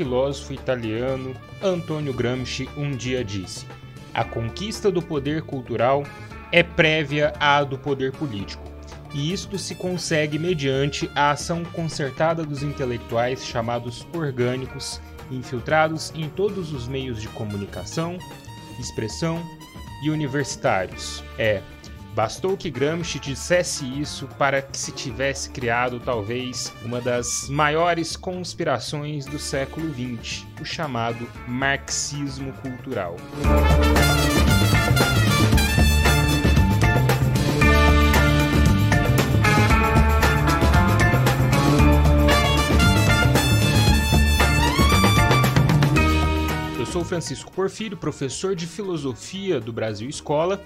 filósofo 0.00 0.54
italiano 0.54 1.34
Antonio 1.62 2.14
Gramsci 2.14 2.66
um 2.74 2.92
dia 2.92 3.22
disse: 3.22 3.66
A 4.14 4.24
conquista 4.24 4.90
do 4.90 5.02
poder 5.02 5.42
cultural 5.42 6.04
é 6.50 6.62
prévia 6.62 7.34
à 7.38 7.62
do 7.62 7.76
poder 7.76 8.10
político, 8.12 8.62
e 9.12 9.30
isto 9.30 9.58
se 9.58 9.74
consegue 9.74 10.38
mediante 10.38 11.10
a 11.14 11.32
ação 11.32 11.62
concertada 11.64 12.44
dos 12.44 12.62
intelectuais 12.62 13.44
chamados 13.44 14.06
orgânicos, 14.14 15.02
infiltrados 15.30 16.10
em 16.14 16.30
todos 16.30 16.72
os 16.72 16.88
meios 16.88 17.20
de 17.20 17.28
comunicação, 17.28 18.16
expressão 18.78 19.44
e 20.02 20.08
universitários. 20.08 21.22
É, 21.36 21.60
Bastou 22.14 22.56
que 22.56 22.70
Gramsci 22.70 23.20
dissesse 23.20 23.86
isso 23.86 24.26
para 24.36 24.60
que 24.60 24.76
se 24.76 24.90
tivesse 24.90 25.48
criado 25.50 26.00
talvez 26.00 26.72
uma 26.84 27.00
das 27.00 27.48
maiores 27.48 28.16
conspirações 28.16 29.26
do 29.26 29.38
século 29.38 29.88
XX, 29.94 30.44
o 30.60 30.64
chamado 30.64 31.28
marxismo 31.46 32.52
cultural. 32.54 33.16
Eu 46.76 46.86
sou 46.86 47.04
Francisco 47.04 47.52
Porfírio, 47.52 47.96
professor 47.96 48.56
de 48.56 48.66
filosofia 48.66 49.60
do 49.60 49.72
Brasil 49.72 50.08
Escola, 50.08 50.60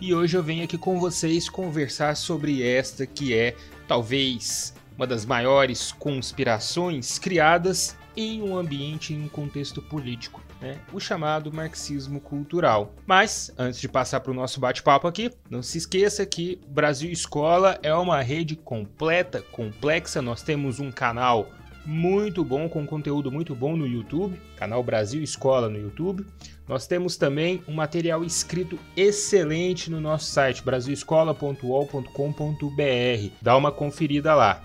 e 0.00 0.14
hoje 0.14 0.36
eu 0.36 0.42
venho 0.42 0.64
aqui 0.64 0.78
com 0.78 0.98
vocês 1.00 1.48
conversar 1.48 2.16
sobre 2.16 2.62
esta 2.62 3.06
que 3.06 3.34
é 3.34 3.56
talvez 3.86 4.74
uma 4.96 5.06
das 5.06 5.24
maiores 5.24 5.92
conspirações 5.92 7.18
criadas 7.18 7.96
em 8.16 8.42
um 8.42 8.56
ambiente, 8.56 9.14
em 9.14 9.22
um 9.22 9.28
contexto 9.28 9.80
político, 9.80 10.42
né? 10.60 10.78
o 10.92 10.98
chamado 10.98 11.52
marxismo 11.52 12.20
cultural. 12.20 12.92
Mas, 13.06 13.52
antes 13.56 13.80
de 13.80 13.88
passar 13.88 14.20
para 14.20 14.32
o 14.32 14.34
nosso 14.34 14.58
bate-papo 14.58 15.06
aqui, 15.06 15.30
não 15.48 15.62
se 15.62 15.78
esqueça 15.78 16.26
que 16.26 16.60
Brasil 16.68 17.10
Escola 17.12 17.78
é 17.82 17.94
uma 17.94 18.20
rede 18.20 18.56
completa, 18.56 19.42
complexa. 19.52 20.20
Nós 20.20 20.42
temos 20.42 20.80
um 20.80 20.90
canal 20.90 21.48
muito 21.88 22.44
bom, 22.44 22.68
com 22.68 22.86
conteúdo 22.86 23.32
muito 23.32 23.54
bom 23.54 23.74
no 23.74 23.86
YouTube, 23.86 24.38
canal 24.56 24.82
Brasil 24.82 25.22
Escola 25.22 25.70
no 25.70 25.78
YouTube. 25.78 26.22
Nós 26.68 26.86
temos 26.86 27.16
também 27.16 27.62
um 27.66 27.72
material 27.72 28.22
escrito 28.22 28.78
excelente 28.94 29.90
no 29.90 29.98
nosso 29.98 30.26
site 30.26 30.62
brasilescola.ol.com.br. 30.62 33.32
Dá 33.40 33.56
uma 33.56 33.72
conferida 33.72 34.34
lá. 34.34 34.62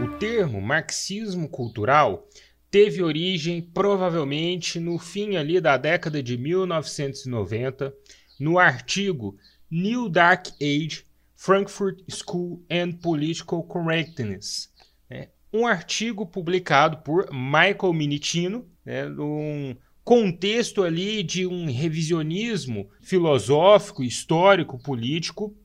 O 0.00 0.18
termo 0.20 0.62
marxismo 0.62 1.48
cultural 1.48 2.28
teve 2.70 3.02
origem 3.02 3.62
provavelmente 3.62 4.78
no 4.80 4.98
fim 4.98 5.36
ali 5.36 5.60
da 5.60 5.76
década 5.76 6.22
de 6.22 6.36
1990, 6.36 7.94
no 8.38 8.58
artigo 8.58 9.36
New 9.70 10.08
Dark 10.08 10.48
Age 10.60 11.04
Frankfurt 11.34 12.02
School 12.08 12.64
and 12.70 12.92
Political 12.92 13.62
Correctness. 13.64 14.72
Né? 15.08 15.28
Um 15.52 15.66
artigo 15.66 16.26
publicado 16.26 16.98
por 16.98 17.28
Michael 17.32 17.92
Minitino, 17.92 18.68
né, 18.84 19.06
num 19.08 19.76
contexto 20.02 20.82
ali 20.82 21.22
de 21.22 21.46
um 21.46 21.66
revisionismo 21.66 22.88
filosófico, 23.00 24.02
histórico, 24.02 24.78
político 24.78 25.56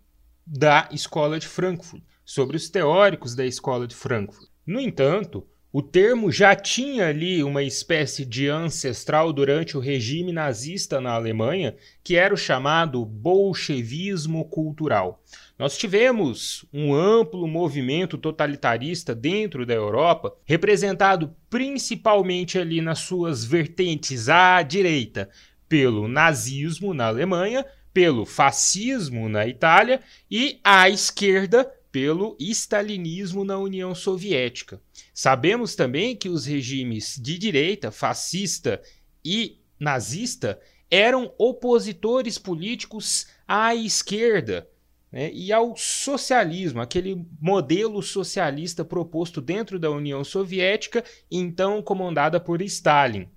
da 0.45 0.89
Escola 0.91 1.39
de 1.39 1.47
Frankfurt, 1.47 2.03
sobre 2.25 2.57
os 2.57 2.69
teóricos 2.69 3.35
da 3.35 3.45
Escola 3.45 3.87
de 3.87 3.95
Frankfurt. 3.95 4.49
No 4.65 4.79
entanto, 4.79 5.47
o 5.73 5.81
termo 5.81 6.29
já 6.29 6.53
tinha 6.53 7.07
ali 7.07 7.41
uma 7.41 7.63
espécie 7.63 8.25
de 8.25 8.49
ancestral 8.49 9.31
durante 9.31 9.77
o 9.77 9.79
regime 9.79 10.33
nazista 10.33 10.99
na 10.99 11.11
Alemanha, 11.11 11.75
que 12.03 12.17
era 12.17 12.33
o 12.33 12.37
chamado 12.37 13.05
bolchevismo 13.05 14.43
cultural. 14.45 15.23
Nós 15.57 15.77
tivemos 15.77 16.65
um 16.73 16.93
amplo 16.93 17.47
movimento 17.47 18.17
totalitarista 18.17 19.15
dentro 19.15 19.65
da 19.65 19.73
Europa, 19.73 20.35
representado 20.43 21.33
principalmente 21.49 22.59
ali 22.59 22.81
nas 22.81 22.99
suas 22.99 23.45
vertentes 23.45 24.27
à 24.27 24.61
direita, 24.63 25.29
pelo 25.69 26.05
nazismo 26.05 26.93
na 26.93 27.07
Alemanha, 27.07 27.65
pelo 27.93 28.25
fascismo 28.25 29.29
na 29.29 29.47
Itália 29.47 30.01
e 30.29 30.59
à 30.65 30.89
esquerda 30.89 31.71
pelo 31.91 32.37
stalinismo 32.39 33.43
na 33.43 33.57
União 33.57 33.93
Soviética. 33.93 34.81
Sabemos 35.13 35.75
também 35.75 36.15
que 36.15 36.29
os 36.29 36.45
regimes 36.45 37.19
de 37.21 37.37
direita, 37.37 37.91
fascista 37.91 38.81
e 39.23 39.59
nazista, 39.79 40.59
eram 40.89 41.33
opositores 41.37 42.37
políticos 42.37 43.27
à 43.47 43.75
esquerda 43.75 44.67
né, 45.11 45.31
e 45.33 45.51
ao 45.51 45.75
socialismo, 45.75 46.81
aquele 46.81 47.25
modelo 47.39 48.01
socialista 48.01 48.85
proposto 48.85 49.41
dentro 49.41 49.77
da 49.77 49.91
União 49.91 50.23
Soviética, 50.23 51.03
então 51.29 51.81
comandada 51.81 52.39
por 52.39 52.61
Stalin. 52.61 53.27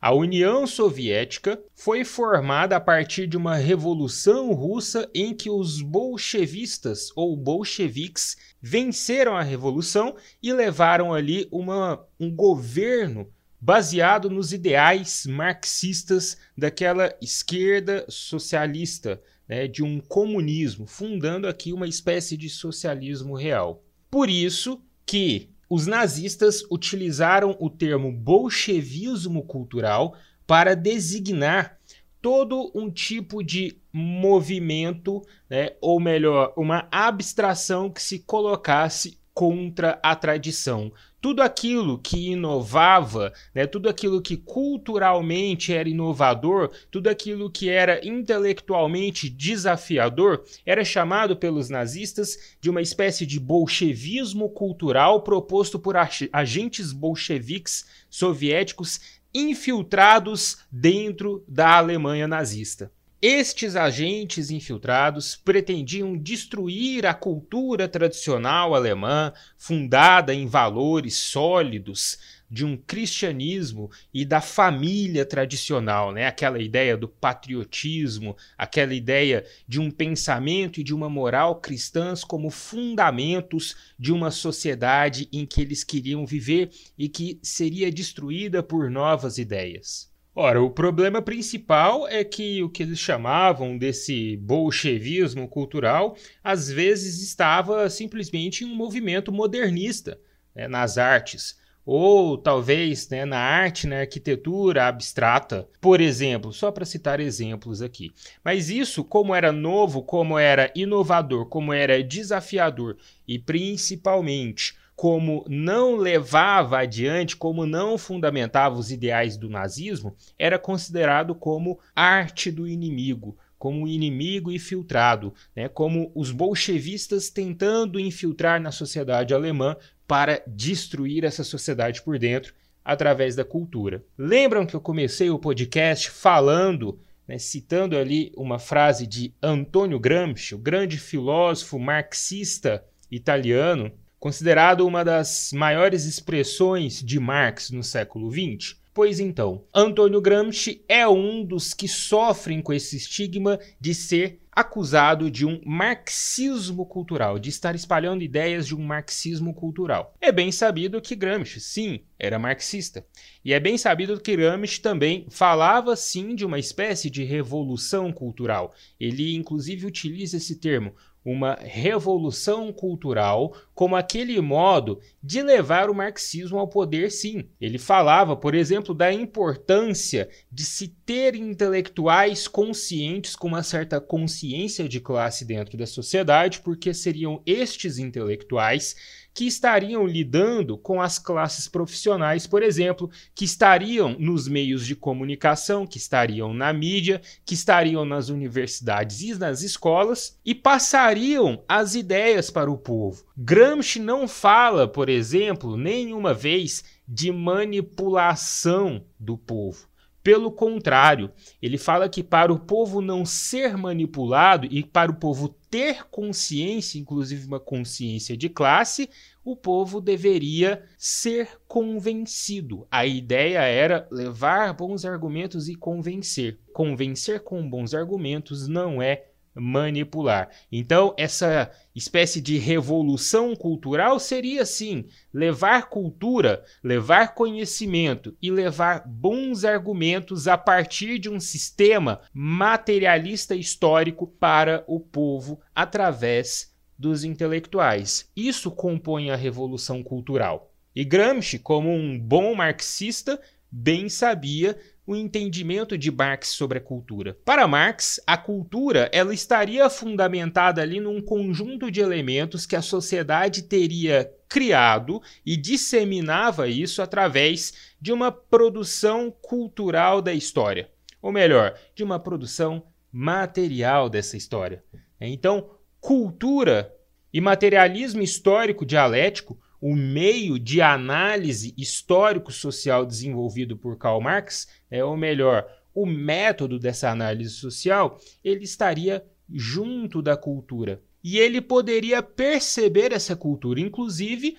A 0.00 0.14
União 0.14 0.64
Soviética 0.64 1.60
foi 1.74 2.04
formada 2.04 2.76
a 2.76 2.80
partir 2.80 3.26
de 3.26 3.36
uma 3.36 3.56
revolução 3.56 4.52
russa 4.52 5.10
em 5.12 5.34
que 5.34 5.50
os 5.50 5.82
bolchevistas 5.82 7.10
ou 7.16 7.36
bolcheviques 7.36 8.36
venceram 8.62 9.36
a 9.36 9.42
revolução 9.42 10.14
e 10.40 10.52
levaram 10.52 11.12
ali 11.12 11.48
uma, 11.50 12.06
um 12.18 12.30
governo 12.30 13.28
baseado 13.60 14.30
nos 14.30 14.52
ideais 14.52 15.26
marxistas 15.26 16.38
daquela 16.56 17.12
esquerda 17.20 18.06
socialista, 18.08 19.20
né, 19.48 19.66
de 19.66 19.82
um 19.82 19.98
comunismo, 19.98 20.86
fundando 20.86 21.48
aqui 21.48 21.72
uma 21.72 21.88
espécie 21.88 22.36
de 22.36 22.48
socialismo 22.48 23.34
real. 23.34 23.82
Por 24.08 24.30
isso 24.30 24.80
que 25.04 25.50
os 25.68 25.86
nazistas 25.86 26.62
utilizaram 26.70 27.56
o 27.60 27.68
termo 27.68 28.10
bolchevismo 28.12 29.42
cultural 29.44 30.16
para 30.46 30.74
designar 30.74 31.78
todo 32.20 32.72
um 32.74 32.90
tipo 32.90 33.42
de 33.42 33.78
movimento, 33.92 35.22
né, 35.48 35.76
ou 35.80 36.00
melhor, 36.00 36.52
uma 36.56 36.88
abstração 36.90 37.90
que 37.90 38.02
se 38.02 38.20
colocasse 38.20 39.18
contra 39.38 40.00
a 40.02 40.16
tradição. 40.16 40.90
Tudo 41.20 41.42
aquilo 41.42 41.96
que 41.96 42.30
inovava, 42.30 43.32
né, 43.54 43.68
tudo 43.68 43.88
aquilo 43.88 44.20
que 44.20 44.36
culturalmente 44.36 45.72
era 45.72 45.88
inovador, 45.88 46.72
tudo 46.90 47.06
aquilo 47.06 47.48
que 47.48 47.68
era 47.68 48.04
intelectualmente 48.04 49.30
desafiador, 49.30 50.42
era 50.66 50.84
chamado 50.84 51.36
pelos 51.36 51.70
nazistas 51.70 52.56
de 52.60 52.68
uma 52.68 52.82
espécie 52.82 53.24
de 53.24 53.38
bolchevismo 53.38 54.50
cultural 54.50 55.22
proposto 55.22 55.78
por 55.78 55.94
agentes 56.32 56.90
bolcheviques 56.90 57.86
soviéticos 58.10 58.98
infiltrados 59.32 60.64
dentro 60.68 61.44
da 61.46 61.76
Alemanha 61.76 62.26
nazista. 62.26 62.90
Estes 63.20 63.74
agentes 63.74 64.48
infiltrados 64.48 65.34
pretendiam 65.34 66.16
destruir 66.16 67.04
a 67.04 67.12
cultura 67.12 67.88
tradicional 67.88 68.76
alemã, 68.76 69.32
fundada 69.56 70.32
em 70.32 70.46
valores 70.46 71.16
sólidos 71.16 72.16
de 72.48 72.64
um 72.64 72.76
cristianismo 72.76 73.90
e 74.14 74.24
da 74.24 74.40
família 74.40 75.26
tradicional, 75.26 76.12
né? 76.12 76.28
Aquela 76.28 76.62
ideia 76.62 76.96
do 76.96 77.08
patriotismo, 77.08 78.36
aquela 78.56 78.94
ideia 78.94 79.44
de 79.66 79.80
um 79.80 79.90
pensamento 79.90 80.78
e 80.78 80.84
de 80.84 80.94
uma 80.94 81.10
moral 81.10 81.56
cristãs 81.56 82.22
como 82.22 82.50
fundamentos 82.50 83.74
de 83.98 84.12
uma 84.12 84.30
sociedade 84.30 85.28
em 85.32 85.44
que 85.44 85.60
eles 85.60 85.82
queriam 85.82 86.24
viver 86.24 86.70
e 86.96 87.08
que 87.08 87.40
seria 87.42 87.90
destruída 87.90 88.62
por 88.62 88.88
novas 88.88 89.38
ideias. 89.38 90.07
Ora, 90.40 90.62
o 90.62 90.70
problema 90.70 91.20
principal 91.20 92.06
é 92.06 92.22
que 92.22 92.62
o 92.62 92.70
que 92.70 92.84
eles 92.84 93.00
chamavam 93.00 93.76
desse 93.76 94.36
bolchevismo 94.36 95.48
cultural 95.48 96.16
às 96.44 96.70
vezes 96.70 97.20
estava 97.24 97.90
simplesmente 97.90 98.62
em 98.62 98.68
um 98.68 98.74
movimento 98.76 99.32
modernista 99.32 100.16
né, 100.54 100.68
nas 100.68 100.96
artes, 100.96 101.58
ou 101.84 102.38
talvez 102.38 103.08
né, 103.08 103.24
na 103.24 103.40
arte, 103.40 103.88
na 103.88 103.98
arquitetura 103.98 104.86
abstrata, 104.86 105.68
por 105.80 106.00
exemplo, 106.00 106.52
só 106.52 106.70
para 106.70 106.84
citar 106.84 107.18
exemplos 107.18 107.82
aqui. 107.82 108.12
Mas 108.44 108.70
isso, 108.70 109.02
como 109.02 109.34
era 109.34 109.50
novo, 109.50 110.04
como 110.04 110.38
era 110.38 110.70
inovador, 110.72 111.46
como 111.46 111.72
era 111.72 112.00
desafiador 112.00 112.96
e 113.26 113.40
principalmente 113.40 114.76
como 114.98 115.44
não 115.48 115.94
levava 115.94 116.80
adiante, 116.80 117.36
como 117.36 117.64
não 117.64 117.96
fundamentava 117.96 118.74
os 118.74 118.90
ideais 118.90 119.36
do 119.36 119.48
nazismo, 119.48 120.16
era 120.36 120.58
considerado 120.58 121.36
como 121.36 121.78
arte 121.94 122.50
do 122.50 122.66
inimigo, 122.66 123.38
como 123.56 123.86
inimigo 123.86 124.50
infiltrado, 124.50 125.32
né, 125.54 125.68
como 125.68 126.10
os 126.16 126.32
bolchevistas 126.32 127.30
tentando 127.30 128.00
infiltrar 128.00 128.60
na 128.60 128.72
sociedade 128.72 129.32
alemã 129.32 129.76
para 130.04 130.42
destruir 130.48 131.22
essa 131.22 131.44
sociedade 131.44 132.02
por 132.02 132.18
dentro 132.18 132.52
através 132.84 133.36
da 133.36 133.44
cultura. 133.44 134.04
Lembram 134.18 134.66
que 134.66 134.74
eu 134.74 134.80
comecei 134.80 135.30
o 135.30 135.38
podcast 135.38 136.10
falando, 136.10 136.98
né, 137.24 137.38
citando 137.38 137.96
ali 137.96 138.32
uma 138.36 138.58
frase 138.58 139.06
de 139.06 139.32
Antonio 139.40 140.00
Gramsci, 140.00 140.56
o 140.56 140.58
grande 140.58 140.98
filósofo 140.98 141.78
marxista 141.78 142.84
italiano, 143.08 143.92
considerado 144.18 144.86
uma 144.86 145.04
das 145.04 145.50
maiores 145.52 146.04
expressões 146.04 147.02
de 147.02 147.18
Marx 147.20 147.70
no 147.70 147.82
século 147.82 148.30
XX? 148.30 148.76
Pois 148.92 149.20
então, 149.20 149.64
Antônio 149.72 150.20
Gramsci 150.20 150.82
é 150.88 151.06
um 151.06 151.44
dos 151.44 151.72
que 151.72 151.86
sofrem 151.86 152.60
com 152.60 152.72
esse 152.72 152.96
estigma 152.96 153.58
de 153.80 153.94
ser 153.94 154.40
acusado 154.58 155.30
de 155.30 155.46
um 155.46 155.60
marxismo 155.64 156.84
cultural, 156.84 157.38
de 157.38 157.48
estar 157.48 157.76
espalhando 157.76 158.24
ideias 158.24 158.66
de 158.66 158.74
um 158.74 158.82
marxismo 158.82 159.54
cultural. 159.54 160.16
É 160.20 160.32
bem 160.32 160.50
sabido 160.50 161.00
que 161.00 161.14
Gramsci, 161.14 161.60
sim, 161.60 162.00
era 162.18 162.40
marxista. 162.40 163.06
E 163.44 163.52
é 163.52 163.60
bem 163.60 163.78
sabido 163.78 164.20
que 164.20 164.36
Gramsci 164.36 164.80
também 164.80 165.28
falava, 165.30 165.94
sim, 165.94 166.34
de 166.34 166.44
uma 166.44 166.58
espécie 166.58 167.08
de 167.08 167.22
revolução 167.22 168.12
cultural. 168.12 168.74
Ele, 168.98 169.36
inclusive, 169.36 169.86
utiliza 169.86 170.38
esse 170.38 170.56
termo, 170.56 170.92
uma 171.24 171.54
revolução 171.60 172.72
cultural 172.72 173.54
como 173.74 173.96
aquele 173.96 174.40
modo 174.40 175.00
de 175.22 175.42
levar 175.42 175.90
o 175.90 175.94
marxismo 175.94 176.58
ao 176.58 176.68
poder, 176.68 177.10
sim. 177.10 177.48
Ele 177.60 177.78
falava, 177.78 178.36
por 178.36 178.54
exemplo, 178.54 178.94
da 178.94 179.12
importância 179.12 180.28
de 180.50 180.64
se 180.64 180.96
ter 181.08 181.34
intelectuais 181.34 182.46
conscientes 182.46 183.34
com 183.34 183.48
uma 183.48 183.62
certa 183.62 183.98
consciência 183.98 184.86
de 184.86 185.00
classe 185.00 185.42
dentro 185.42 185.78
da 185.78 185.86
sociedade, 185.86 186.60
porque 186.60 186.92
seriam 186.92 187.40
estes 187.46 187.96
intelectuais 187.96 188.94
que 189.32 189.46
estariam 189.46 190.06
lidando 190.06 190.76
com 190.76 191.00
as 191.00 191.18
classes 191.18 191.66
profissionais, 191.66 192.46
por 192.46 192.62
exemplo, 192.62 193.10
que 193.34 193.46
estariam 193.46 194.18
nos 194.18 194.46
meios 194.48 194.86
de 194.86 194.94
comunicação, 194.94 195.86
que 195.86 195.96
estariam 195.96 196.52
na 196.52 196.74
mídia, 196.74 197.22
que 197.42 197.54
estariam 197.54 198.04
nas 198.04 198.28
universidades 198.28 199.22
e 199.22 199.34
nas 199.34 199.62
escolas 199.62 200.38
e 200.44 200.54
passariam 200.54 201.64
as 201.66 201.94
ideias 201.94 202.50
para 202.50 202.70
o 202.70 202.76
povo. 202.76 203.24
Gramsci 203.34 203.98
não 203.98 204.28
fala, 204.28 204.86
por 204.86 205.08
exemplo, 205.08 205.74
nenhuma 205.74 206.34
vez 206.34 206.84
de 207.08 207.32
manipulação 207.32 209.02
do 209.18 209.38
povo. 209.38 209.88
Pelo 210.28 210.52
contrário, 210.52 211.32
ele 211.62 211.78
fala 211.78 212.06
que 212.06 212.22
para 212.22 212.52
o 212.52 212.58
povo 212.58 213.00
não 213.00 213.24
ser 213.24 213.78
manipulado 213.78 214.68
e 214.70 214.84
para 214.84 215.10
o 215.10 215.14
povo 215.14 215.48
ter 215.70 216.04
consciência, 216.10 216.98
inclusive 216.98 217.46
uma 217.46 217.58
consciência 217.58 218.36
de 218.36 218.50
classe, 218.50 219.08
o 219.42 219.56
povo 219.56 220.02
deveria 220.02 220.84
ser 220.98 221.48
convencido. 221.66 222.86
A 222.90 223.06
ideia 223.06 223.60
era 223.60 224.06
levar 224.10 224.74
bons 224.74 225.06
argumentos 225.06 225.66
e 225.66 225.74
convencer. 225.74 226.58
Convencer 226.74 227.40
com 227.40 227.66
bons 227.66 227.94
argumentos 227.94 228.68
não 228.68 229.00
é 229.00 229.27
manipular. 229.54 230.50
Então, 230.70 231.14
essa 231.16 231.70
espécie 231.94 232.40
de 232.40 232.58
revolução 232.58 233.54
cultural 233.56 234.18
seria 234.18 234.64
sim 234.64 235.06
levar 235.32 235.88
cultura, 235.88 236.64
levar 236.82 237.34
conhecimento 237.34 238.36
e 238.40 238.50
levar 238.50 239.06
bons 239.06 239.64
argumentos 239.64 240.46
a 240.46 240.56
partir 240.56 241.18
de 241.18 241.28
um 241.28 241.40
sistema 241.40 242.20
materialista 242.32 243.54
histórico 243.54 244.26
para 244.26 244.84
o 244.86 245.00
povo 245.00 245.60
através 245.74 246.74
dos 246.98 247.24
intelectuais. 247.24 248.30
Isso 248.36 248.70
compõe 248.70 249.30
a 249.30 249.36
revolução 249.36 250.02
cultural. 250.02 250.72
E 250.94 251.04
Gramsci, 251.04 251.58
como 251.58 251.90
um 251.90 252.18
bom 252.18 252.54
marxista, 252.54 253.40
bem 253.70 254.08
sabia 254.08 254.76
o 255.08 255.16
entendimento 255.16 255.96
de 255.96 256.10
Marx 256.10 256.48
sobre 256.48 256.76
a 256.76 256.82
cultura. 256.82 257.34
Para 257.42 257.66
Marx, 257.66 258.20
a 258.26 258.36
cultura 258.36 259.08
ela 259.10 259.32
estaria 259.32 259.88
fundamentada 259.88 260.82
ali 260.82 261.00
num 261.00 261.22
conjunto 261.22 261.90
de 261.90 262.02
elementos 262.02 262.66
que 262.66 262.76
a 262.76 262.82
sociedade 262.82 263.62
teria 263.62 264.30
criado 264.46 265.22
e 265.46 265.56
disseminava 265.56 266.68
isso 266.68 267.00
através 267.00 267.94
de 267.98 268.12
uma 268.12 268.30
produção 268.30 269.30
cultural 269.30 270.20
da 270.20 270.34
história, 270.34 270.90
ou 271.22 271.32
melhor, 271.32 271.74
de 271.94 272.04
uma 272.04 272.20
produção 272.20 272.82
material 273.10 274.10
dessa 274.10 274.36
história. 274.36 274.84
Então, 275.18 275.70
cultura 276.02 276.94
e 277.32 277.40
materialismo 277.40 278.20
histórico 278.20 278.84
dialético 278.84 279.58
o 279.80 279.94
meio 279.94 280.58
de 280.58 280.80
análise 280.80 281.74
histórico-social 281.76 283.06
desenvolvido 283.06 283.76
por 283.76 283.96
Karl 283.96 284.20
Marx, 284.20 284.68
é, 284.90 285.04
ou 285.04 285.16
melhor, 285.16 285.66
o 285.94 286.06
método 286.06 286.78
dessa 286.78 287.10
análise 287.10 287.50
social, 287.50 288.20
ele 288.44 288.64
estaria 288.64 289.24
junto 289.48 290.20
da 290.20 290.36
cultura. 290.36 291.02
E 291.22 291.38
ele 291.38 291.60
poderia 291.60 292.22
perceber 292.22 293.12
essa 293.12 293.34
cultura, 293.34 293.80
inclusive 293.80 294.56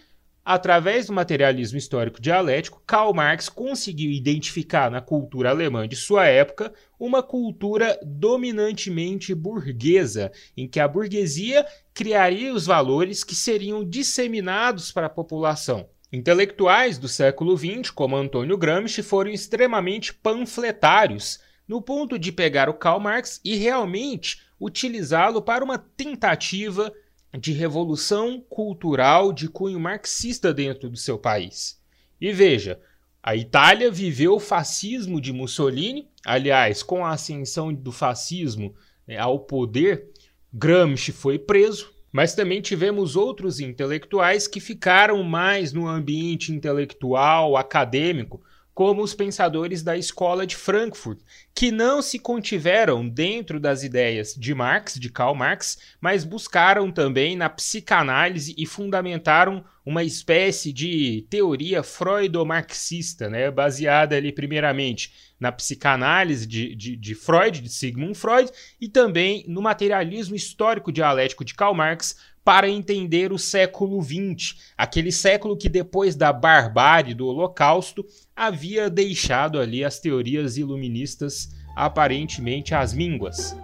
Através 0.52 1.06
do 1.06 1.14
materialismo 1.14 1.78
histórico 1.78 2.20
dialético, 2.20 2.82
Karl 2.88 3.14
Marx 3.14 3.48
conseguiu 3.48 4.10
identificar 4.10 4.90
na 4.90 5.00
cultura 5.00 5.52
alemã 5.52 5.88
de 5.88 5.96
sua 5.96 6.26
época 6.26 6.74
uma 7.00 7.22
cultura 7.22 8.00
dominantemente 8.04 9.36
burguesa, 9.36 10.32
em 10.58 10.68
que 10.68 10.80
a 10.80 10.88
burguesia 10.88 11.64
criaria 11.94 12.52
os 12.52 12.66
valores 12.66 13.24
que 13.24 13.36
seriam 13.36 13.88
disseminados 13.88 14.92
para 14.92 15.06
a 15.06 15.12
população. 15.12 15.88
Intelectuais 16.12 16.98
do 16.98 17.08
século 17.08 17.56
XX, 17.56 17.92
como 17.92 18.16
Antônio 18.16 18.58
Gramsci, 18.58 19.04
foram 19.04 19.30
extremamente 19.30 20.16
panfletários, 20.16 21.40
no 21.68 21.80
ponto 21.80 22.18
de 22.18 22.32
pegar 22.32 22.70
o 22.70 22.74
Karl 22.74 23.00
Marx 23.00 23.40
e 23.46 23.56
realmente 23.56 24.42
utilizá-lo 24.60 25.44
para 25.44 25.64
uma 25.64 25.78
tentativa 25.78 26.92
de 27.38 27.52
revolução 27.54 28.42
cultural 28.50 29.32
de 29.32 29.48
cunho 29.48 29.80
marxista 29.80 30.54
dentro 30.54 30.90
do 30.90 30.98
seu 30.98 31.18
país. 31.18 31.80
E 32.20 32.32
veja, 32.32 32.80
a 33.22 33.36
Itália 33.36 33.92
viveu 33.92 34.36
o 34.36 34.40
fascismo 34.40 35.22
de 35.22 35.32
Mussolini, 35.32 36.08
aliás, 36.26 36.82
com 36.82 37.06
a 37.06 37.12
ascensão 37.12 37.74
do 37.74 37.92
fascismo 37.92 38.74
né, 39.08 39.18
ao 39.18 39.40
poder, 39.40 40.10
Gramsci 40.52 41.12
foi 41.12 41.38
preso, 41.38 41.94
mas 42.12 42.34
também 42.34 42.60
tivemos 42.60 43.16
outros 43.16 43.60
intelectuais 43.60 44.48
que 44.48 44.60
ficaram 44.60 45.22
mais 45.24 45.72
no 45.72 45.88
ambiente 45.88 46.52
intelectual, 46.52 47.56
acadêmico, 47.56 48.42
como 48.80 49.04
os 49.04 49.14
pensadores 49.14 49.84
da 49.84 49.98
escola 49.98 50.48
de 50.48 50.56
Frankfurt, 50.56 51.20
que 51.54 51.70
não 51.70 52.02
se 52.02 52.18
contiveram 52.18 53.06
dentro 53.10 53.60
das 53.60 53.84
ideias 53.84 54.34
de 54.34 54.56
Marx, 54.56 54.94
de 54.94 55.10
Karl 55.10 55.36
Marx, 55.36 55.78
mas 56.00 56.24
buscaram 56.24 56.90
também 56.90 57.36
na 57.36 57.50
psicanálise 57.50 58.56
e 58.58 58.66
fundamentaram 58.66 59.66
uma 59.86 60.02
espécie 60.02 60.72
de 60.72 61.28
teoria 61.30 61.84
freudo-marxista, 61.84 63.30
né, 63.30 63.52
baseada 63.52 64.16
ali 64.16 64.32
primeiramente 64.32 65.12
na 65.38 65.52
psicanálise 65.52 66.48
de, 66.48 66.74
de, 66.74 66.96
de 66.96 67.16
Freud, 67.16 67.60
de 67.60 67.70
Sigmund 67.70 68.18
Freud, 68.18 68.50
e 68.80 68.88
também 68.88 69.44
no 69.46 69.62
materialismo 69.62 70.38
histórico 70.38 70.90
dialético 70.90 71.44
de 71.44 71.54
Karl 71.54 71.74
Marx, 71.74 72.16
para 72.50 72.68
entender 72.68 73.32
o 73.32 73.38
século 73.38 74.02
XX, 74.02 74.56
aquele 74.76 75.12
século 75.12 75.56
que 75.56 75.70
depois 75.70 76.16
da 76.16 76.34
barbárie 76.34 77.14
do 77.14 77.28
Holocausto 77.28 78.04
havia 78.36 78.90
deixado 78.90 79.60
ali 79.60 79.86
as 79.86 80.00
teorias 80.00 80.58
iluministas 80.58 81.56
aparentemente 81.76 82.74
às 82.74 82.92
mínguas. 82.92 83.56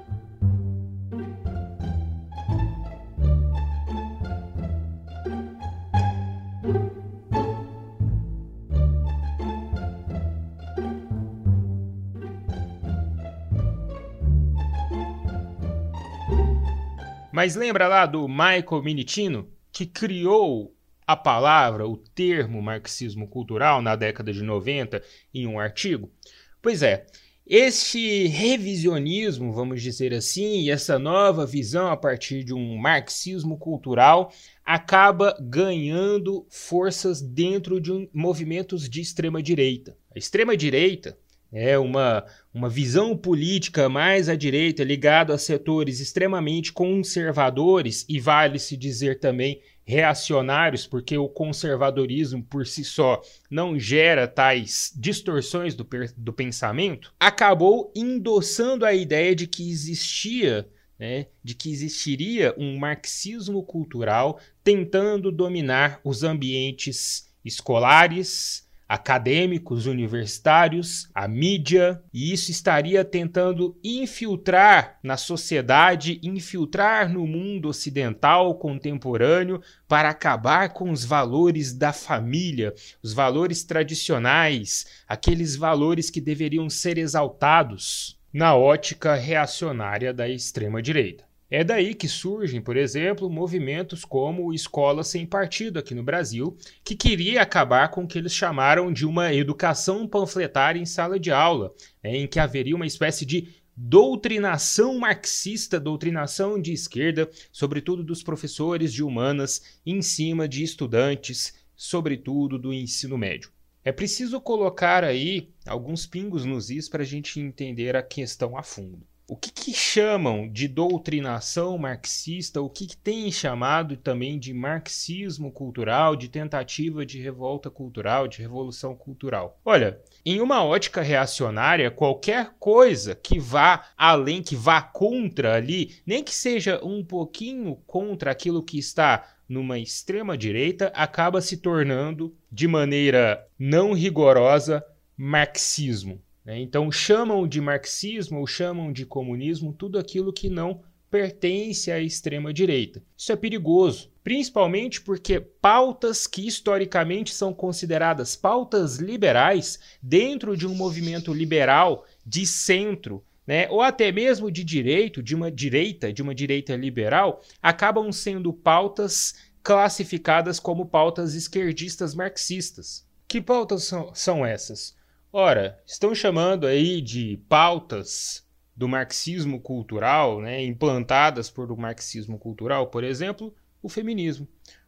Mas 17.45 17.53
lembra 17.53 17.87
lá 17.87 18.07
do 18.07 18.27
Michael 18.27 18.81
Minitino, 18.83 19.47
que 19.71 19.85
criou 19.85 20.75
a 21.05 21.15
palavra, 21.15 21.87
o 21.87 21.95
termo 21.95 22.59
marxismo 22.59 23.27
cultural 23.27 23.83
na 23.83 23.95
década 23.95 24.33
de 24.33 24.41
90 24.41 24.99
em 25.31 25.45
um 25.45 25.59
artigo? 25.59 26.11
Pois 26.59 26.81
é, 26.81 27.05
este 27.45 28.25
revisionismo, 28.25 29.53
vamos 29.53 29.83
dizer 29.83 30.11
assim, 30.11 30.61
e 30.61 30.71
essa 30.71 30.97
nova 30.97 31.45
visão 31.45 31.91
a 31.91 31.95
partir 31.95 32.43
de 32.43 32.51
um 32.51 32.77
marxismo 32.77 33.59
cultural 33.59 34.33
acaba 34.65 35.37
ganhando 35.39 36.47
forças 36.49 37.21
dentro 37.21 37.79
de 37.79 37.91
um, 37.91 38.09
movimentos 38.11 38.89
de 38.89 39.01
extrema 39.01 39.43
direita. 39.43 39.95
A 40.15 40.17
extrema 40.17 40.57
direita 40.57 41.15
é 41.57 41.79
uma, 41.79 42.25
uma 42.53 42.67
visão 42.67 43.15
política 43.15 43.87
mais 43.87 44.27
à 44.27 44.35
direita, 44.35 44.83
ligado 44.83 45.31
a 45.31 45.37
setores 45.37 46.01
extremamente 46.01 46.73
conservadores 46.73 48.05
e 48.09 48.19
vale-se 48.19 48.75
dizer 48.75 49.21
também 49.21 49.61
reacionários, 49.85 50.85
porque 50.85 51.17
o 51.17 51.29
conservadorismo 51.29 52.43
por 52.43 52.67
si 52.67 52.83
só 52.83 53.21
não 53.49 53.79
gera 53.79 54.27
tais 54.27 54.91
distorções 54.97 55.73
do, 55.73 55.87
do 56.17 56.33
pensamento, 56.33 57.13
acabou 57.17 57.89
endossando 57.95 58.85
a 58.85 58.93
ideia 58.93 59.33
de 59.33 59.47
que 59.47 59.69
existia 59.69 60.67
né, 60.99 61.27
de 61.43 61.53
que 61.53 61.71
existiria 61.71 62.53
um 62.57 62.77
marxismo 62.77 63.63
cultural 63.63 64.39
tentando 64.63 65.31
dominar 65.31 65.99
os 66.03 66.23
ambientes 66.23 67.29
escolares, 67.43 68.64
acadêmicos, 68.87 69.85
universitários, 69.85 71.09
a 71.13 71.27
mídia, 71.27 72.01
e 72.13 72.31
isso 72.31 72.51
estaria 72.51 73.03
tentando 73.03 73.77
infiltrar 73.83 74.99
na 75.01 75.17
sociedade, 75.17 76.19
infiltrar 76.23 77.09
no 77.09 77.25
mundo 77.25 77.67
ocidental 77.67 78.55
contemporâneo 78.55 79.61
para 79.87 80.09
acabar 80.09 80.69
com 80.69 80.91
os 80.91 81.03
valores 81.03 81.73
da 81.73 81.91
família, 81.91 82.73
os 83.01 83.13
valores 83.13 83.63
tradicionais, 83.63 84.85
aqueles 85.07 85.55
valores 85.55 86.09
que 86.09 86.21
deveriam 86.21 86.69
ser 86.69 86.97
exaltados 86.97 88.19
na 88.31 88.55
ótica 88.55 89.15
reacionária 89.15 90.13
da 90.13 90.27
extrema 90.27 90.81
direita. 90.81 91.23
É 91.49 91.63
daí 91.63 91.93
que 91.93 92.07
surgem, 92.07 92.59
por 92.59 92.75
exemplo, 92.75 93.29
movimentos 93.29 94.03
como 94.03 94.51
Escola 94.51 95.03
Sem 95.03 95.27
Partido 95.27 95.77
aqui 95.77 95.93
no 95.93 96.01
Brasil, 96.01 96.57
que 96.83 96.95
queria 96.95 97.41
acabar 97.43 97.89
com 97.89 98.03
o 98.03 98.07
que 98.07 98.17
eles 98.17 98.33
chamaram 98.33 98.91
de 98.91 99.05
uma 99.05 99.31
educação 99.31 100.07
panfletária 100.07 100.79
em 100.79 100.85
sala 100.85 101.19
de 101.19 101.31
aula, 101.31 101.71
né, 102.03 102.17
em 102.17 102.27
que 102.27 102.39
haveria 102.39 102.75
uma 102.75 102.87
espécie 102.87 103.27
de 103.27 103.63
doutrinação 103.77 104.97
marxista, 104.97 105.79
doutrinação 105.79 106.59
de 106.59 106.73
esquerda, 106.73 107.29
sobretudo 107.51 108.03
dos 108.03 108.23
professores 108.23 108.91
de 108.91 109.03
humanas, 109.03 109.79
em 109.85 110.01
cima 110.01 110.47
de 110.47 110.63
estudantes, 110.63 111.53
sobretudo 111.75 112.57
do 112.57 112.73
ensino 112.73 113.17
médio. 113.17 113.51
É 113.83 113.91
preciso 113.91 114.41
colocar 114.41 115.03
aí 115.03 115.53
alguns 115.63 116.07
pingos 116.07 116.43
nos 116.43 116.71
is 116.71 116.89
para 116.89 117.03
a 117.03 117.05
gente 117.05 117.39
entender 117.39 117.95
a 117.95 118.01
questão 118.01 118.57
a 118.57 118.63
fundo. 118.63 119.05
O 119.27 119.35
que, 119.35 119.51
que, 119.51 119.73
chamam 119.73 120.47
de 120.47 120.67
doutrinação 120.67 121.79
marxista, 121.79 122.61
o 122.61 122.69
que, 122.69 122.85
que 122.85 122.95
tem 122.95 123.31
chamado 123.31 123.97
também 123.97 124.37
de 124.37 124.53
marxismo 124.53 125.51
cultural, 125.51 126.15
de 126.15 126.29
tentativa 126.29 127.03
de 127.03 127.19
revolta 127.19 127.71
cultural, 127.71 128.27
de 128.27 128.39
revolução 128.39 128.95
cultural? 128.95 129.59
Olha, 129.65 129.99
em 130.23 130.39
uma 130.41 130.63
ótica 130.63 131.01
reacionária, 131.01 131.89
qualquer 131.89 132.53
coisa 132.59 133.15
que 133.15 133.39
vá 133.39 133.87
além, 133.97 134.43
que 134.43 134.55
vá 134.55 134.79
contra 134.79 135.55
ali, 135.55 135.95
nem 136.05 136.23
que 136.23 136.33
seja 136.33 136.79
um 136.83 137.03
pouquinho 137.03 137.77
contra 137.87 138.29
aquilo 138.29 138.61
que 138.61 138.77
está 138.77 139.35
numa 139.49 139.79
extrema 139.79 140.37
direita, 140.37 140.91
acaba 140.95 141.41
se 141.41 141.57
tornando, 141.57 142.35
de 142.51 142.67
maneira 142.67 143.43
não 143.57 143.91
rigorosa, 143.93 144.85
marxismo. 145.17 146.21
Né? 146.45 146.59
Então 146.59 146.91
chamam 146.91 147.47
de 147.47 147.59
marxismo 147.59 148.39
ou 148.39 148.47
chamam 148.47 148.93
de 148.93 149.05
comunismo 149.05 149.73
tudo 149.73 149.97
aquilo 149.97 150.31
que 150.31 150.49
não 150.49 150.81
pertence 151.09 151.91
à 151.91 151.99
extrema 151.99 152.53
direita. 152.53 153.01
Isso 153.17 153.31
é 153.31 153.35
perigoso, 153.35 154.11
principalmente 154.23 155.01
porque 155.01 155.39
pautas 155.39 156.27
que 156.27 156.45
historicamente 156.45 157.33
são 157.33 157.53
consideradas 157.53 158.35
pautas 158.35 158.97
liberais 158.97 159.79
dentro 160.01 160.57
de 160.57 160.67
um 160.67 160.75
movimento 160.75 161.33
liberal 161.33 162.05
de 162.25 162.45
centro, 162.45 163.23
né, 163.47 163.69
ou 163.69 163.81
até 163.81 164.11
mesmo 164.11 164.51
de 164.51 164.63
direito, 164.63 165.21
de 165.21 165.35
uma 165.35 165.51
direita, 165.51 166.11
de 166.11 166.21
uma 166.21 166.35
direita 166.35 166.75
liberal, 166.75 167.41
acabam 167.61 168.11
sendo 168.11 168.51
pautas 168.51 169.35
classificadas 169.63 170.59
como 170.59 170.85
pautas 170.85 171.33
esquerdistas 171.33 172.13
marxistas. 172.13 173.07
Que 173.27 173.39
pautas 173.39 173.83
são, 173.83 174.13
são 174.13 174.45
essas? 174.45 174.95
Ora, 175.37 175.77
estão 175.85 176.15
chamando 176.15 176.65
aí 176.65 177.01
de 177.01 177.41
pautas 177.49 178.47
do 178.73 178.87
marxismo 178.87 179.59
cultural, 179.59 180.39
né, 180.39 180.63
implantadas 180.63 181.49
por 181.49 181.73
o 181.73 181.77
marxismo 181.77 182.39
cultural, 182.39 182.87
por 182.87 183.03
exemplo, 183.03 183.53
o 183.83 183.89
feminismo. 183.89 184.47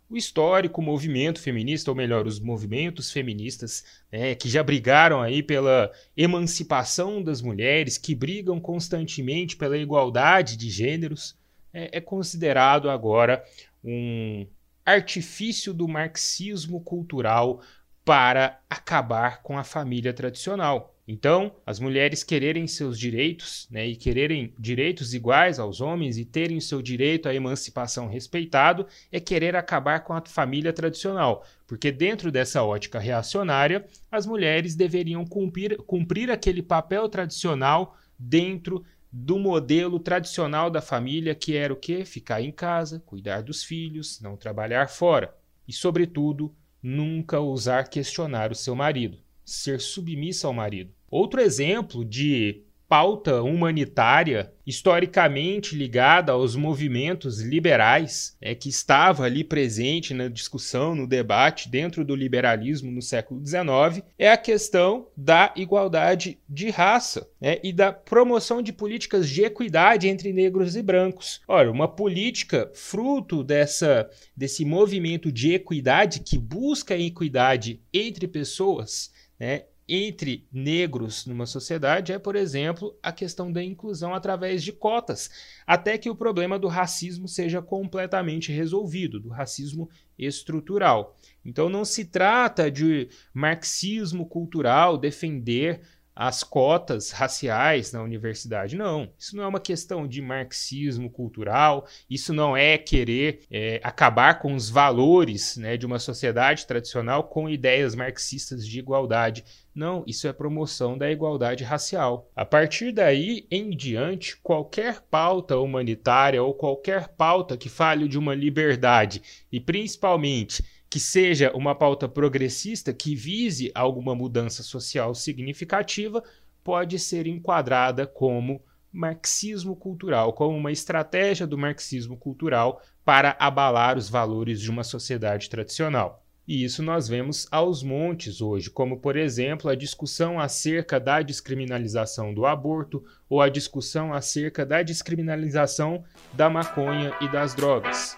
O 0.09 0.15
histórico 0.15 0.81
movimento 0.81 1.41
feminista, 1.41 1.91
ou 1.91 1.97
melhor, 1.97 2.25
os 2.25 2.39
movimentos 2.39 3.11
feministas, 3.11 3.83
né, 4.09 4.35
que 4.35 4.47
já 4.47 4.63
brigaram 4.63 5.21
aí 5.21 5.43
pela 5.43 5.91
emancipação 6.15 7.21
das 7.21 7.41
mulheres, 7.41 7.97
que 7.97 8.15
brigam 8.15 8.57
constantemente 8.57 9.57
pela 9.57 9.77
igualdade 9.77 10.55
de 10.55 10.69
gêneros, 10.69 11.35
é, 11.73 11.97
é 11.97 11.99
considerado 11.99 12.89
agora 12.89 13.43
um 13.83 14.47
artifício 14.85 15.73
do 15.73 15.89
marxismo 15.89 16.79
cultural 16.79 17.61
para 18.07 18.61
acabar 18.69 19.41
com 19.41 19.57
a 19.57 19.65
família 19.65 20.13
tradicional. 20.13 20.95
Então, 21.05 21.51
as 21.65 21.77
mulheres 21.77 22.23
quererem 22.23 22.65
seus 22.65 22.97
direitos, 22.97 23.67
né, 23.69 23.85
e 23.85 23.97
quererem 23.97 24.53
direitos 24.57 25.13
iguais 25.13 25.59
aos 25.59 25.81
homens 25.81 26.17
e 26.17 26.23
terem 26.23 26.55
o 26.55 26.61
seu 26.61 26.81
direito 26.81 27.27
à 27.27 27.35
emancipação 27.35 28.07
respeitado, 28.07 28.87
é 29.11 29.19
querer 29.19 29.57
acabar 29.57 30.05
com 30.05 30.13
a 30.13 30.23
família 30.25 30.71
tradicional, 30.71 31.45
porque 31.67 31.91
dentro 31.91 32.31
dessa 32.31 32.63
ótica 32.63 32.97
reacionária, 32.97 33.85
as 34.09 34.25
mulheres 34.25 34.73
deveriam 34.73 35.25
cumprir, 35.25 35.75
cumprir 35.79 36.31
aquele 36.31 36.63
papel 36.63 37.09
tradicional 37.09 37.97
dentro 38.17 38.85
do 39.11 39.37
modelo 39.37 39.99
tradicional 39.99 40.69
da 40.69 40.81
família, 40.81 41.35
que 41.35 41.57
era 41.57 41.73
o 41.73 41.77
quê? 41.77 42.05
Ficar 42.05 42.41
em 42.41 42.53
casa, 42.53 43.03
cuidar 43.05 43.43
dos 43.43 43.65
filhos, 43.65 44.21
não 44.21 44.37
trabalhar 44.37 44.87
fora 44.87 45.35
e, 45.67 45.73
sobretudo, 45.73 46.55
nunca 46.87 47.37
ousar 47.37 47.89
questionar 47.89 48.49
o 48.49 48.55
seu 48.55 48.73
marido, 48.73 49.17
ser 49.43 49.81
submissa 49.81 50.47
ao 50.47 50.53
marido. 50.53 50.93
Outro 51.09 51.41
exemplo 51.41 52.05
de 52.05 52.63
pauta 52.87 53.41
humanitária 53.41 54.53
historicamente 54.65 55.75
ligada 55.75 56.31
aos 56.31 56.55
movimentos 56.55 57.41
liberais, 57.41 58.35
é, 58.41 58.53
que 58.53 58.69
estava 58.69 59.23
ali 59.23 59.43
presente 59.43 60.13
na 60.13 60.27
discussão, 60.27 60.95
no 60.95 61.07
debate 61.07 61.69
dentro 61.69 62.03
do 62.03 62.15
liberalismo 62.15 62.91
no 62.91 63.01
século 63.01 63.45
XIX, 63.45 64.03
é 64.17 64.29
a 64.29 64.37
questão 64.37 65.07
da 65.15 65.53
igualdade 65.55 66.39
de 66.47 66.69
raça 66.69 67.29
né, 67.39 67.59
e 67.63 67.71
da 67.71 67.91
promoção 67.93 68.61
de 68.61 68.73
políticas 68.73 69.29
de 69.29 69.43
equidade 69.43 70.07
entre 70.07 70.33
negros 70.33 70.75
e 70.75 70.81
brancos. 70.81 71.41
Ora, 71.47 71.71
uma 71.71 71.87
política 71.87 72.69
fruto 72.73 73.43
dessa, 73.43 74.09
desse 74.35 74.65
movimento 74.65 75.31
de 75.31 75.53
equidade 75.53 76.21
que 76.21 76.37
busca 76.37 76.93
a 76.93 76.99
equidade 76.99 77.81
entre 77.93 78.27
pessoas, 78.27 79.11
né, 79.39 79.63
entre 79.87 80.45
negros 80.51 81.25
numa 81.25 81.45
sociedade 81.45 82.11
é, 82.11 82.19
por 82.19 82.35
exemplo, 82.35 82.97
a 83.01 83.11
questão 83.11 83.51
da 83.51 83.63
inclusão 83.63 84.13
através 84.13 84.61
de 84.61 84.73
cotas, 84.73 85.29
até 85.65 85.97
que 85.97 86.09
o 86.09 86.15
problema 86.15 86.59
do 86.59 86.67
racismo 86.67 87.27
seja 87.27 87.61
completamente 87.61 88.51
resolvido, 88.51 89.19
do 89.19 89.29
racismo 89.29 89.89
estrutural. 90.17 91.15
Então 91.45 91.69
não 91.69 91.85
se 91.85 92.05
trata 92.05 92.69
de 92.69 93.07
marxismo 93.33 94.25
cultural 94.25 94.97
defender 94.97 95.81
as 96.19 96.43
cotas 96.43 97.11
raciais 97.11 97.91
na 97.91 98.01
universidade. 98.01 98.75
Não, 98.75 99.07
isso 99.19 99.37
não 99.37 99.43
é 99.43 99.47
uma 99.47 99.59
questão 99.59 100.07
de 100.07 100.19
marxismo 100.19 101.11
cultural, 101.11 101.85
isso 102.09 102.33
não 102.33 102.57
é 102.57 102.75
querer 102.75 103.41
é, 103.51 103.79
acabar 103.83 104.39
com 104.39 104.55
os 104.55 104.67
valores 104.67 105.57
né, 105.57 105.77
de 105.77 105.85
uma 105.85 105.99
sociedade 105.99 106.65
tradicional 106.65 107.25
com 107.25 107.47
ideias 107.47 107.93
marxistas 107.93 108.65
de 108.67 108.79
igualdade. 108.79 109.45
Não, 109.75 110.03
isso 110.07 110.27
é 110.27 110.33
promoção 110.33 110.97
da 110.97 111.11
igualdade 111.11 111.63
racial. 111.63 112.31
A 112.35 112.43
partir 112.43 112.91
daí 112.91 113.45
em 113.51 113.69
diante, 113.69 114.35
qualquer 114.37 115.01
pauta 115.01 115.55
humanitária 115.59 116.41
ou 116.41 116.51
qualquer 116.51 117.09
pauta 117.09 117.55
que 117.55 117.69
fale 117.69 118.07
de 118.07 118.17
uma 118.17 118.33
liberdade 118.33 119.21
e 119.51 119.59
principalmente 119.59 120.63
que 120.89 120.99
seja 120.99 121.51
uma 121.53 121.75
pauta 121.75 122.07
progressista 122.07 122.93
que 122.93 123.15
vise 123.15 123.71
alguma 123.75 124.15
mudança 124.15 124.63
social 124.63 125.13
significativa, 125.13 126.23
pode 126.63 126.97
ser 126.99 127.27
enquadrada 127.27 128.05
como 128.05 128.61
marxismo 128.91 129.75
cultural, 129.75 130.33
como 130.33 130.57
uma 130.57 130.71
estratégia 130.71 131.45
do 131.45 131.57
marxismo 131.57 132.17
cultural 132.17 132.81
para 133.05 133.35
abalar 133.39 133.97
os 133.97 134.09
valores 134.09 134.59
de 134.61 134.69
uma 134.69 134.83
sociedade 134.83 135.49
tradicional. 135.49 136.23
E 136.47 136.63
isso 136.63 136.81
nós 136.81 137.09
vemos 137.09 137.45
aos 137.51 137.83
montes 137.83 138.39
hoje, 138.39 138.69
como 138.69 138.99
por 138.99 139.17
exemplo 139.17 139.69
a 139.69 139.75
discussão 139.75 140.39
acerca 140.39 140.97
da 140.97 141.21
descriminalização 141.21 142.33
do 142.33 142.45
aborto 142.45 143.03
ou 143.29 143.41
a 143.41 143.49
discussão 143.49 144.13
acerca 144.13 144.65
da 144.65 144.81
descriminalização 144.81 146.05
da 146.33 146.49
maconha 146.49 147.13
e 147.19 147.29
das 147.29 147.53
drogas. 147.53 148.17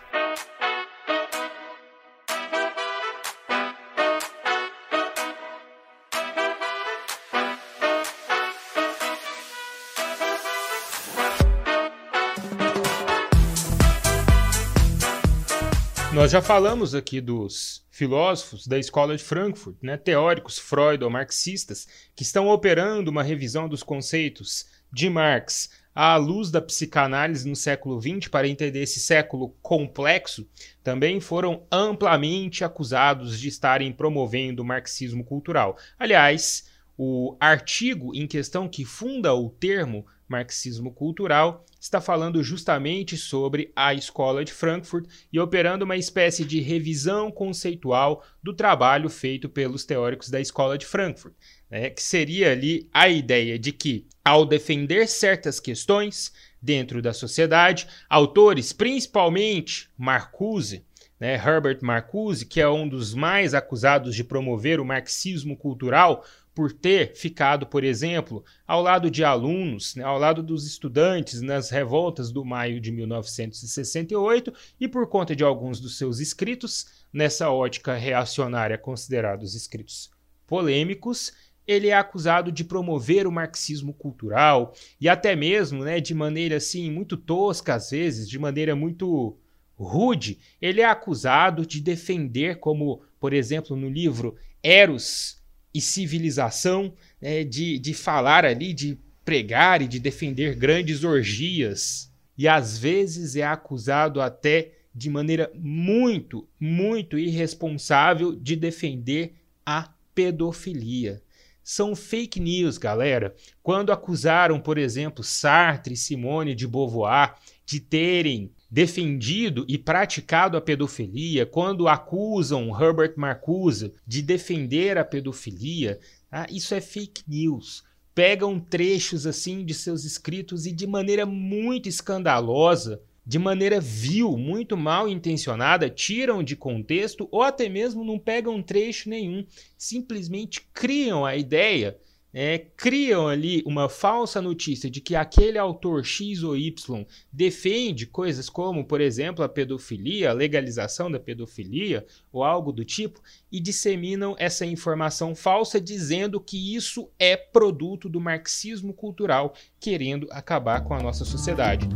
Nós 16.19 16.31
já 16.31 16.41
falamos 16.41 16.93
aqui 16.93 17.21
dos 17.21 17.87
filósofos 17.89 18.67
da 18.67 18.77
escola 18.77 19.15
de 19.15 19.23
Frankfurt, 19.23 19.77
né, 19.81 19.95
teóricos 19.95 20.59
freudo-marxistas, 20.59 21.87
que 22.13 22.23
estão 22.23 22.49
operando 22.49 23.09
uma 23.09 23.23
revisão 23.23 23.69
dos 23.69 23.83
conceitos 23.83 24.65
de 24.91 25.09
Marx 25.09 25.69
à 25.95 26.17
luz 26.17 26.51
da 26.51 26.61
psicanálise 26.61 27.47
no 27.47 27.55
século 27.55 28.01
XX 28.01 28.27
para 28.27 28.49
entender 28.49 28.81
esse 28.81 28.99
século 28.99 29.55
complexo, 29.61 30.45
também 30.83 31.21
foram 31.21 31.63
amplamente 31.71 32.65
acusados 32.65 33.39
de 33.39 33.47
estarem 33.47 33.93
promovendo 33.93 34.61
o 34.61 34.65
marxismo 34.65 35.23
cultural. 35.23 35.77
Aliás, 35.97 36.65
o 36.97 37.37
artigo 37.39 38.13
em 38.13 38.27
questão 38.27 38.67
que 38.67 38.83
funda 38.83 39.33
o 39.33 39.49
termo 39.49 40.05
marxismo 40.29 40.93
cultural 40.93 41.65
está 41.79 41.99
falando 41.99 42.43
justamente 42.43 43.17
sobre 43.17 43.71
a 43.75 43.93
escola 43.93 44.45
de 44.45 44.53
Frankfurt 44.53 45.09
e 45.33 45.39
operando 45.39 45.83
uma 45.83 45.97
espécie 45.97 46.45
de 46.45 46.59
revisão 46.59 47.31
conceitual 47.31 48.23
do 48.43 48.53
trabalho 48.53 49.09
feito 49.09 49.49
pelos 49.49 49.83
teóricos 49.83 50.29
da 50.29 50.39
escola 50.39 50.77
de 50.77 50.85
Frankfurt, 50.85 51.33
né, 51.69 51.89
que 51.89 52.03
seria 52.03 52.51
ali 52.51 52.87
a 52.93 53.09
ideia 53.09 53.57
de 53.57 53.71
que, 53.71 54.05
ao 54.23 54.45
defender 54.45 55.07
certas 55.07 55.59
questões 55.59 56.31
dentro 56.61 57.01
da 57.01 57.13
sociedade, 57.13 57.87
autores, 58.07 58.71
principalmente 58.71 59.89
Marcuse, 59.97 60.85
né, 61.19 61.35
Herbert 61.35 61.79
Marcuse, 61.81 62.45
que 62.45 62.61
é 62.61 62.69
um 62.69 62.87
dos 62.87 63.13
mais 63.13 63.53
acusados 63.53 64.15
de 64.15 64.23
promover 64.23 64.79
o 64.79 64.85
marxismo 64.85 65.57
cultural, 65.57 66.23
por 66.59 66.73
ter 66.73 67.15
ficado, 67.15 67.65
por 67.65 67.85
exemplo, 67.85 68.43
ao 68.67 68.81
lado 68.81 69.09
de 69.09 69.23
alunos, 69.23 69.95
né, 69.95 70.03
ao 70.03 70.19
lado 70.19 70.43
dos 70.43 70.67
estudantes 70.67 71.41
nas 71.41 71.69
revoltas 71.69 72.33
do 72.33 72.43
maio 72.43 72.81
de 72.81 72.91
1968 72.91 74.53
e 74.77 74.85
por 74.85 75.07
conta 75.07 75.33
de 75.33 75.41
alguns 75.41 75.79
dos 75.79 75.97
seus 75.97 76.19
escritos, 76.19 77.05
nessa 77.13 77.49
ótica 77.49 77.95
reacionária 77.95 78.77
considerados 78.77 79.55
escritos 79.55 80.11
polêmicos, 80.45 81.31
ele 81.65 81.87
é 81.87 81.93
acusado 81.93 82.51
de 82.51 82.65
promover 82.65 83.25
o 83.25 83.31
marxismo 83.31 83.93
cultural 83.93 84.73
e 84.99 85.07
até 85.07 85.37
mesmo, 85.37 85.85
né, 85.85 86.01
de 86.01 86.13
maneira 86.13 86.57
assim 86.57 86.91
muito 86.91 87.15
tosca 87.15 87.75
às 87.75 87.91
vezes, 87.91 88.27
de 88.27 88.37
maneira 88.37 88.75
muito 88.75 89.37
rude, 89.77 90.39
ele 90.61 90.81
é 90.81 90.85
acusado 90.85 91.65
de 91.65 91.79
defender 91.79 92.59
como, 92.59 93.01
por 93.17 93.31
exemplo, 93.31 93.77
no 93.77 93.89
livro 93.89 94.35
Eros 94.61 95.38
e 95.79 95.81
civilização, 95.81 96.93
né, 97.19 97.43
de, 97.43 97.79
de 97.79 97.93
falar 97.93 98.45
ali, 98.45 98.73
de 98.73 98.99
pregar 99.25 99.81
e 99.81 99.87
de 99.87 99.99
defender 99.99 100.55
grandes 100.55 101.03
orgias. 101.03 102.11
E 102.37 102.47
às 102.47 102.77
vezes 102.77 103.35
é 103.35 103.43
acusado 103.43 104.21
até 104.21 104.73
de 104.93 105.09
maneira 105.09 105.51
muito, 105.55 106.47
muito 106.59 107.17
irresponsável 107.17 108.35
de 108.35 108.55
defender 108.55 109.35
a 109.65 109.89
pedofilia. 110.13 111.21
São 111.63 111.95
fake 111.95 112.39
news, 112.39 112.77
galera. 112.77 113.35
Quando 113.61 113.91
acusaram, 113.91 114.59
por 114.59 114.77
exemplo, 114.77 115.23
Sartre 115.23 115.93
e 115.93 115.97
Simone 115.97 116.55
de 116.55 116.67
Beauvoir 116.67 117.35
de 117.65 117.79
terem 117.79 118.51
defendido 118.69 119.65
e 119.67 119.77
praticado 119.77 120.55
a 120.55 120.61
pedofilia, 120.61 121.45
quando 121.45 121.87
acusam 121.87 122.69
Herbert 122.69 123.13
Marcuse 123.17 123.93
de 124.05 124.21
defender 124.21 124.97
a 124.97 125.03
pedofilia, 125.03 125.99
ah, 126.31 126.45
isso 126.49 126.75
é 126.75 126.81
fake 126.81 127.23
news. 127.27 127.83
Pegam 128.13 128.59
trechos 128.59 129.25
assim 129.25 129.65
de 129.65 129.73
seus 129.73 130.03
escritos 130.03 130.65
e 130.65 130.71
de 130.71 130.85
maneira 130.85 131.25
muito 131.25 131.89
escandalosa, 131.89 133.01
de 133.25 133.39
maneira 133.39 133.79
vil, 133.79 134.37
muito 134.37 134.75
mal 134.75 135.07
intencionada, 135.07 135.89
tiram 135.89 136.43
de 136.43 136.55
contexto 136.55 137.27
ou 137.31 137.41
até 137.41 137.69
mesmo 137.69 138.03
não 138.03 138.19
pegam 138.19 138.61
trecho 138.61 139.09
nenhum, 139.09 139.45
simplesmente 139.77 140.61
criam 140.73 141.25
a 141.25 141.35
ideia 141.35 141.97
é, 142.33 142.57
criam 142.77 143.27
ali 143.27 143.63
uma 143.65 143.89
falsa 143.89 144.41
notícia 144.41 144.89
de 144.89 145.01
que 145.01 145.15
aquele 145.15 145.57
autor 145.57 146.05
X 146.05 146.43
ou 146.43 146.55
Y 146.55 147.05
defende 147.31 148.05
coisas 148.05 148.49
como, 148.49 148.85
por 148.85 149.01
exemplo, 149.01 149.43
a 149.43 149.49
pedofilia, 149.49 150.29
a 150.29 150.33
legalização 150.33 151.09
da 151.09 151.19
pedofilia 151.19 152.05
ou 152.31 152.43
algo 152.43 152.71
do 152.71 152.85
tipo, 152.85 153.21
e 153.51 153.59
disseminam 153.59 154.35
essa 154.37 154.65
informação 154.65 155.33
falsa 155.35 155.81
dizendo 155.81 156.39
que 156.39 156.75
isso 156.75 157.09
é 157.17 157.35
produto 157.35 158.07
do 158.07 158.19
marxismo 158.19 158.93
cultural 158.93 159.53
querendo 159.79 160.27
acabar 160.31 160.83
com 160.83 160.93
a 160.93 161.01
nossa 161.01 161.25
sociedade. 161.25 161.87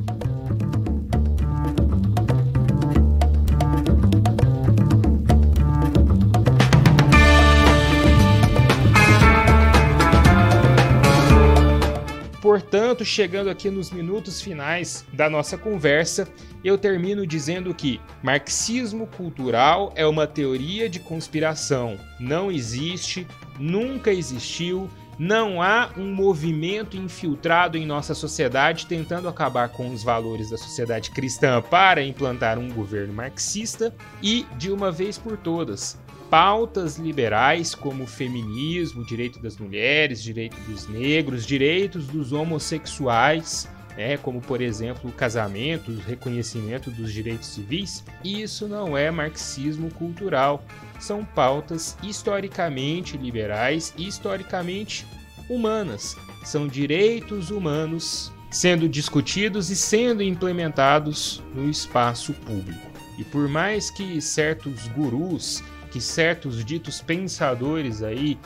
Portanto, 12.74 13.06
chegando 13.06 13.52
aqui 13.52 13.70
nos 13.70 13.92
minutos 13.92 14.42
finais 14.42 15.06
da 15.14 15.30
nossa 15.30 15.56
conversa, 15.56 16.28
eu 16.64 16.76
termino 16.76 17.28
dizendo 17.28 17.72
que 17.72 18.02
marxismo 18.24 19.06
cultural 19.06 19.94
é 19.96 20.08
uma 20.08 20.26
teoria 20.26 20.90
de 20.90 21.00
conspiração. 21.00 22.00
Não 22.20 22.52
existe, 22.52 23.28
nunca 23.60 24.12
existiu, 24.12 24.90
não 25.20 25.62
há 25.62 25.92
um 25.96 26.16
movimento 26.16 26.98
infiltrado 26.98 27.78
em 27.78 27.86
nossa 27.86 28.16
sociedade 28.16 28.88
tentando 28.88 29.30
acabar 29.30 29.70
com 29.70 29.94
os 29.94 30.04
valores 30.04 30.50
da 30.50 30.58
sociedade 30.58 31.12
cristã 31.12 31.62
para 31.62 32.04
implantar 32.04 32.58
um 32.58 32.70
governo 32.72 33.14
marxista 33.14 33.94
e, 34.20 34.48
de 34.58 34.72
uma 34.72 34.92
vez 34.92 35.16
por 35.16 35.38
todas, 35.38 35.96
pautas 36.30 36.98
liberais 36.98 37.76
como 37.76 38.08
feminismo, 38.08 39.06
direito 39.06 39.40
das 39.40 39.58
mulheres, 39.58 40.22
direito 40.22 40.60
dos 40.62 40.88
negros, 40.88 41.46
direitos 41.46 42.08
dos 42.08 42.32
homossexuais, 42.32 43.70
né, 43.98 44.18
como 44.18 44.42
por 44.42 44.62
exemplo 44.62 45.10
o 45.10 45.14
casamento, 45.14 45.92
o 45.92 46.00
reconhecimento 46.00 46.90
dos 46.90 47.14
direitos 47.14 47.48
civis, 47.48 48.04
isso 48.24 48.68
não 48.68 48.98
é 48.98 49.12
marxismo 49.12 49.92
cultural. 49.92 50.64
São 51.00 51.24
pautas 51.24 51.98
historicamente 52.02 53.18
liberais 53.18 53.94
e 53.98 54.08
historicamente 54.08 55.06
humanas. 55.50 56.16
São 56.44 56.68
direitos 56.68 57.52
humanos 57.52 58.32
sendo 58.50 58.88
discutidos 58.88 59.70
e 59.70 59.76
sendo 59.76 60.22
implementados 60.22 61.42
no 61.54 61.70
espaço 61.70 62.34
público. 62.34 62.92
E 63.18 63.24
por 63.24 63.48
mais 63.48 63.90
que 63.90 64.22
certos 64.22 64.88
gurus 64.90 65.64
que 65.94 66.02
certos 66.02 66.66
ditos 66.66 67.02
pensadores 67.02 68.02
aí 68.02 68.40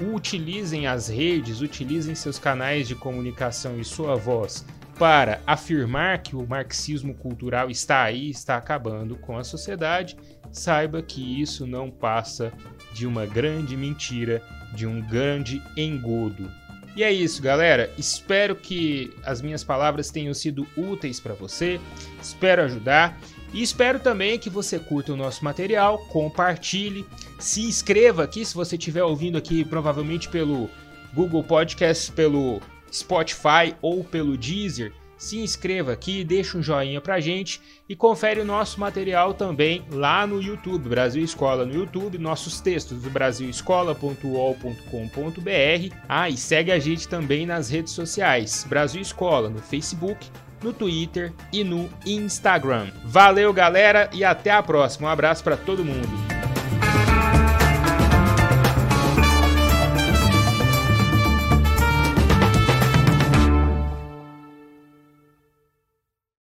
utilizem 0.00 0.88
as 0.88 1.06
redes, 1.06 1.60
utilizem 1.60 2.12
seus 2.16 2.40
canais 2.40 2.88
de 2.88 2.96
comunicação 2.96 3.78
e 3.78 3.84
sua 3.84 4.16
voz 4.16 4.66
para 4.98 5.40
afirmar 5.46 6.18
que 6.24 6.34
o 6.34 6.44
marxismo 6.44 7.14
cultural 7.14 7.70
está 7.70 8.02
aí, 8.02 8.30
está 8.30 8.56
acabando 8.56 9.14
com 9.14 9.38
a 9.38 9.44
sociedade, 9.44 10.16
saiba 10.50 11.00
que 11.00 11.40
isso 11.40 11.68
não 11.68 11.88
passa 11.88 12.52
de 12.92 13.06
uma 13.06 13.24
grande 13.24 13.76
mentira, 13.76 14.42
de 14.74 14.84
um 14.84 15.00
grande 15.00 15.62
engodo. 15.76 16.50
E 16.96 17.04
é 17.04 17.12
isso, 17.12 17.40
galera. 17.40 17.92
Espero 17.96 18.56
que 18.56 19.14
as 19.24 19.40
minhas 19.40 19.62
palavras 19.62 20.10
tenham 20.10 20.34
sido 20.34 20.66
úteis 20.76 21.20
para 21.20 21.32
você. 21.32 21.78
Espero 22.20 22.62
ajudar. 22.62 23.16
E 23.52 23.62
espero 23.62 23.98
também 23.98 24.38
que 24.38 24.50
você 24.50 24.78
curta 24.78 25.12
o 25.12 25.16
nosso 25.16 25.44
material, 25.44 25.98
compartilhe, 26.08 27.06
se 27.38 27.62
inscreva 27.62 28.24
aqui 28.24 28.44
se 28.44 28.54
você 28.54 28.76
estiver 28.76 29.02
ouvindo 29.02 29.38
aqui 29.38 29.64
provavelmente 29.64 30.28
pelo 30.28 30.68
Google 31.14 31.42
Podcast, 31.42 32.12
pelo 32.12 32.60
Spotify 32.92 33.74
ou 33.80 34.04
pelo 34.04 34.36
Deezer. 34.36 34.92
Se 35.16 35.40
inscreva 35.40 35.92
aqui, 35.92 36.22
deixa 36.22 36.56
um 36.56 36.62
joinha 36.62 37.00
pra 37.00 37.18
gente 37.18 37.60
e 37.88 37.96
confere 37.96 38.40
o 38.40 38.44
nosso 38.44 38.78
material 38.78 39.34
também 39.34 39.84
lá 39.90 40.24
no 40.24 40.40
YouTube, 40.40 40.88
Brasil 40.88 41.24
Escola 41.24 41.66
no 41.66 41.74
YouTube, 41.74 42.18
nossos 42.18 42.60
textos 42.60 43.02
do 43.02 43.10
brasilescola.ol.com.br. 43.10 45.96
Ah, 46.08 46.30
e 46.30 46.36
segue 46.36 46.70
a 46.70 46.78
gente 46.78 47.08
também 47.08 47.46
nas 47.46 47.68
redes 47.68 47.94
sociais, 47.94 48.64
Brasil 48.68 49.00
Escola 49.00 49.50
no 49.50 49.58
Facebook, 49.58 50.30
no 50.62 50.72
Twitter 50.72 51.32
e 51.52 51.62
no 51.62 51.88
Instagram. 52.04 52.88
Valeu, 53.04 53.52
galera, 53.52 54.08
e 54.12 54.24
até 54.24 54.50
a 54.50 54.62
próxima. 54.62 55.08
Um 55.08 55.10
abraço 55.10 55.44
para 55.44 55.56
todo 55.56 55.84
mundo. 55.84 56.47